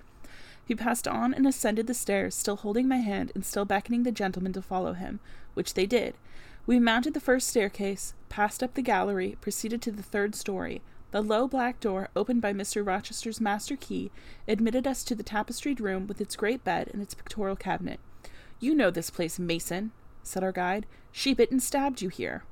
[0.66, 4.12] He passed on and ascended the stairs, still holding my hand and still beckoning the
[4.12, 5.20] gentlemen to follow him,
[5.54, 6.16] which they did.
[6.66, 10.82] We mounted the first staircase, passed up the gallery, proceeded to the third story.
[11.12, 12.86] The low black door, opened by Mr.
[12.86, 14.12] Rochester's master key,
[14.47, 18.00] admitted us to the tapestried room with its great bed and its pictorial cabinet.
[18.62, 19.91] You know this place, Mason,
[20.24, 20.86] said our guide.
[21.12, 22.43] She bit and stabbed you here.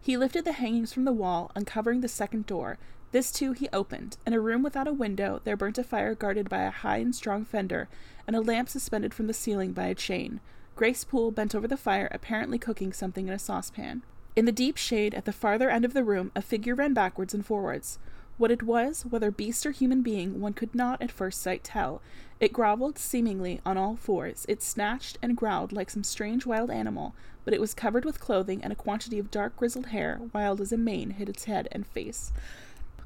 [0.00, 2.78] He lifted the hangings from the wall, uncovering the second door.
[3.10, 4.18] This too he opened.
[4.24, 7.14] In a room without a window, there burnt a fire guarded by a high and
[7.14, 7.88] strong fender,
[8.24, 10.40] and a lamp suspended from the ceiling by a chain.
[10.76, 14.02] Grace Poole bent over the fire, apparently cooking something in a saucepan.
[14.36, 17.32] In the deep shade at the farther end of the room, a figure ran backwards
[17.32, 17.98] and forwards.
[18.36, 22.02] What it was, whether beast or human being, one could not at first sight tell.
[22.38, 24.44] It grovelled seemingly on all fours.
[24.46, 27.14] It snatched and growled like some strange wild animal,
[27.46, 30.70] but it was covered with clothing, and a quantity of dark grizzled hair, wild as
[30.70, 32.30] a mane, hid its head and face.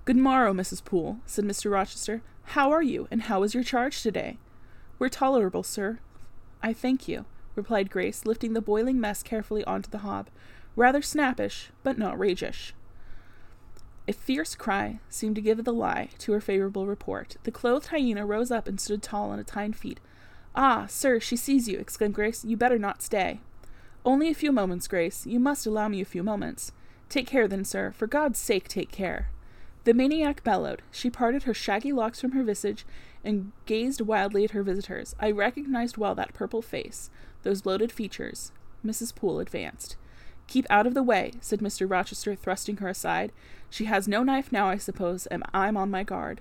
[0.05, 0.85] Good morrow, Mrs.
[0.85, 1.70] Poole, said Mr.
[1.70, 2.22] Rochester.
[2.43, 4.39] How are you, and how is your charge today?
[4.99, 6.01] We're tolerable, sir.
[6.61, 7.24] I thank you,
[7.55, 10.28] replied Grace, lifting the boiling mess carefully onto the hob.
[10.77, 12.73] Rather snappish, but not ragish.
[14.09, 17.37] A fierce cry seemed to give the lie to her favorable report.
[17.45, 20.01] The clothed hyena rose up and stood tall on its hind feet.
[20.55, 22.45] Ah, sir, she sees you, exclaimed Grace.
[22.45, 23.41] You better not stay.
[24.05, 25.27] Only a few moments, Grace.
[25.27, 26.73] You must allow me a few moments.
[27.09, 27.93] Take care, then, sir.
[27.93, 29.31] For God's sake, take care.
[29.85, 30.83] The maniac bellowed.
[30.91, 32.85] She parted her shaggy locks from her visage
[33.25, 35.14] and gazed wildly at her visitors.
[35.21, 37.11] I recognized well that purple face,
[37.43, 38.53] those bloated features.
[38.85, 39.14] Mrs.
[39.14, 39.97] Poole advanced.
[40.51, 41.89] Keep out of the way, said Mr.
[41.89, 43.31] Rochester, thrusting her aside.
[43.71, 46.41] She has no knife now, I suppose, and I'm on my guard.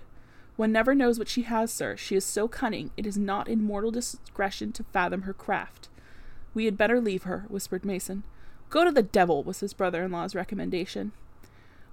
[0.56, 1.96] One never knows what she has, sir.
[1.96, 5.90] She is so cunning, it is not in mortal discretion to fathom her craft.
[6.56, 8.24] We had better leave her, whispered Mason.
[8.72, 11.12] Go to the devil, was his brother in law's recommendation.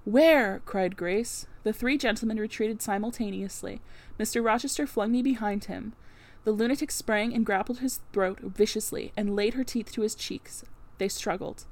[0.03, 0.63] Where?
[0.65, 1.45] cried Grace.
[1.61, 3.79] The three gentlemen retreated simultaneously.
[4.19, 4.43] Mr.
[4.43, 5.93] Rochester flung me behind him.
[6.45, 10.63] The lunatic sprang and grappled his throat viciously, and laid her teeth to his cheeks.
[10.97, 11.65] They struggled.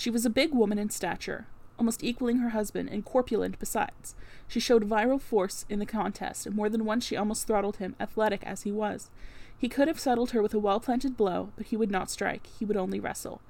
[0.00, 1.44] She was a big woman in stature,
[1.78, 4.14] almost equaling her husband, and corpulent besides.
[4.48, 6.46] She showed virile force in the contest.
[6.46, 9.10] And more than once she almost throttled him, athletic as he was.
[9.58, 12.46] He could have settled her with a well planted blow, but he would not strike.
[12.58, 13.42] He would only wrestle.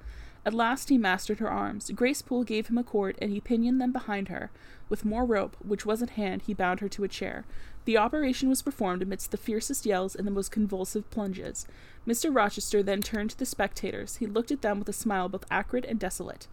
[0.45, 1.89] At last he mastered her arms.
[1.91, 4.51] Grace Poole gave him a cord, and he pinioned them behind her.
[4.89, 7.45] With more rope, which was at hand, he bound her to a chair.
[7.85, 11.65] The operation was performed amidst the fiercest yells and the most convulsive plunges.
[12.07, 12.33] Mr.
[12.33, 14.17] Rochester then turned to the spectators.
[14.17, 16.47] He looked at them with a smile both acrid and desolate.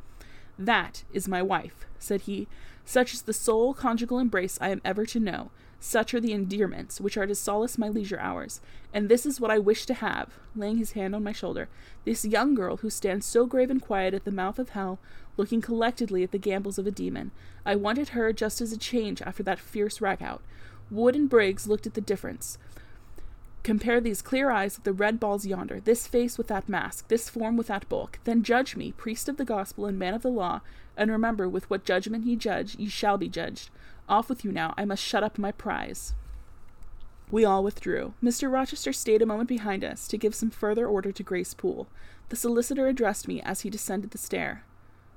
[0.59, 2.49] That is my wife, said he.
[2.85, 5.51] Such is the sole conjugal embrace I am ever to know.
[5.81, 8.61] Such are the endearments which are to solace my leisure hours.
[8.93, 11.68] And this is what I wish to have, laying his hand on my shoulder,
[12.05, 14.99] this young girl who stands so grave and quiet at the mouth of hell,
[15.37, 17.31] looking collectedly at the gambols of a demon.
[17.64, 20.41] I wanted her just as a change after that fierce ragout.
[20.91, 22.59] Wood and Briggs looked at the difference.
[23.62, 27.28] Compare these clear eyes with the red balls yonder, this face with that mask, this
[27.28, 28.18] form with that bulk.
[28.24, 30.62] Then judge me, priest of the gospel and man of the law,
[30.97, 33.68] and remember with what judgment ye judge, ye shall be judged.
[34.09, 36.14] Off with you now, I must shut up my prize.
[37.30, 38.14] We all withdrew.
[38.22, 38.51] Mr.
[38.51, 41.89] Rochester stayed a moment behind us to give some further order to Grace Poole.
[42.30, 44.64] The solicitor addressed me as he descended the stair.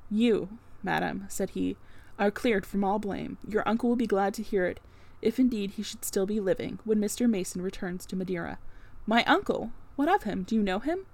[0.10, 1.78] You, madam, said he,
[2.20, 3.38] are cleared from all blame.
[3.48, 4.82] Your uncle will be glad to hear it
[5.22, 7.30] if indeed he should still be living, when Mr.
[7.30, 8.60] Mason returns to Madeira.
[9.06, 9.72] My uncle?
[9.96, 10.44] What of him?
[10.44, 11.06] Do you know him?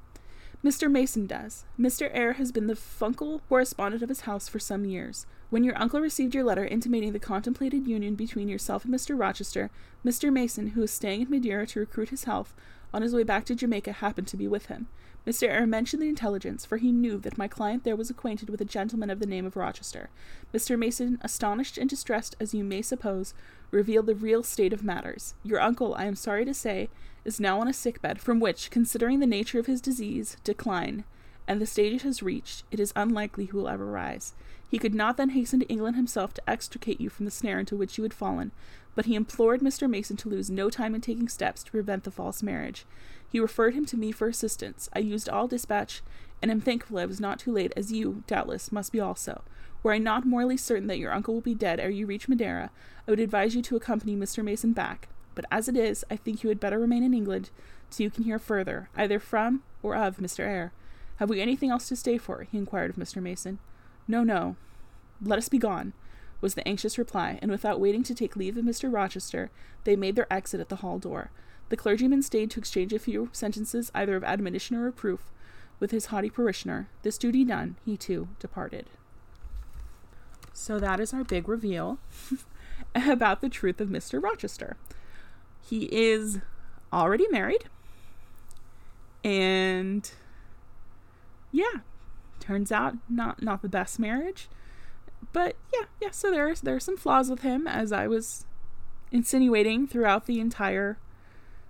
[0.64, 0.90] Mr.
[0.90, 1.66] Mason does.
[1.80, 2.10] Mr.
[2.14, 5.26] Eyre has been the Funchal correspondent of his house for some years.
[5.50, 9.18] When your uncle received your letter intimating the contemplated union between yourself and Mr.
[9.18, 9.70] Rochester,
[10.04, 10.34] Mr.
[10.34, 12.56] Mason, who is staying at Madeira to recruit his health,
[12.94, 14.88] on his way back to Jamaica happened to be with him.
[15.28, 15.48] Mr.
[15.48, 18.66] Eyre mentioned the intelligence, for he knew that my client there was acquainted with a
[18.66, 20.10] gentleman of the name of Rochester.
[20.54, 20.80] Mr.
[20.80, 23.34] Mason, astonished and distressed as you may suppose,
[23.72, 25.34] revealed the real state of matters.
[25.44, 26.90] Your uncle, I am sorry to say,
[27.26, 31.04] is now on a sick bed, from which, considering the nature of his disease, decline,
[31.48, 34.34] and the stage it has reached, it is unlikely he will ever rise.
[34.70, 37.76] He could not then hasten to England himself to extricate you from the snare into
[37.76, 38.52] which you had fallen,
[38.96, 39.90] but he implored Mr.
[39.90, 42.86] Mason to lose no time in taking steps to prevent the false marriage.
[43.30, 44.90] He referred him to me for assistance.
[44.94, 46.02] I used all dispatch,
[46.42, 49.42] and am thankful I was not too late, as you, doubtless, must be also.
[49.84, 52.72] Were I not morally certain that your uncle will be dead ere you reach Madeira,
[53.08, 54.44] I would advise you to accompany Mr.
[54.44, 55.08] Mason back.
[55.36, 57.52] But as it is, I think you had better remain in England
[57.92, 60.40] till you can hear further, either from or of Mr.
[60.40, 60.74] Eyre.
[61.18, 62.44] Have we anything else to stay for?
[62.44, 63.22] he inquired of Mr.
[63.22, 63.60] Mason.
[64.08, 64.56] No, no.
[65.22, 65.94] Let us be gone,
[66.42, 68.92] was the anxious reply, and without waiting to take leave of Mr.
[68.92, 69.50] Rochester,
[69.84, 71.32] they made their exit at the hall door.
[71.70, 75.32] The clergyman stayed to exchange a few sentences either of admonition or reproof
[75.80, 76.88] with his haughty parishioner.
[77.02, 78.88] This duty done, he too departed.
[80.58, 82.00] So that is our big reveal
[82.96, 84.22] about the truth of Mr.
[84.22, 84.76] Rochester.
[85.62, 86.40] He is
[86.92, 87.66] already married.
[89.24, 90.10] And
[91.52, 91.82] yeah,
[92.40, 94.50] turns out not not the best marriage.
[95.32, 98.46] But yeah, yeah, so there's there's some flaws with him as I was
[99.12, 100.98] insinuating throughout the entire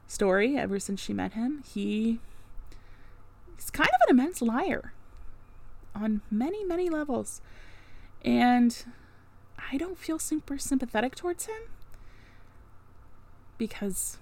[0.07, 1.61] story ever since she met him.
[1.67, 2.19] He
[3.57, 4.93] he's kind of an immense liar
[5.93, 7.41] on many, many levels.
[8.23, 8.85] And
[9.71, 11.61] I don't feel super sympathetic towards him
[13.57, 14.17] because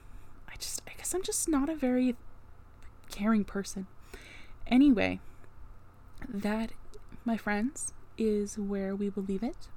[0.48, 2.16] I just, I guess I'm just not a very
[3.10, 3.88] caring person.
[4.68, 5.20] Anyway,
[6.28, 6.72] that,
[7.24, 9.68] my friends, is where we will leave it.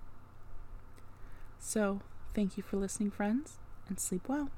[1.58, 2.00] So,
[2.34, 3.58] thank you for listening, friends,
[3.88, 4.50] and sleep well.